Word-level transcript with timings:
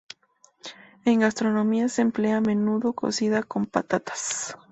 En 1.05 1.19
gastronomía 1.19 1.87
se 1.87 2.01
emplea 2.01 2.37
a 2.37 2.41
menudo 2.41 2.93
cocida 2.93 3.43
con 3.43 3.67
patatas. 3.67 4.57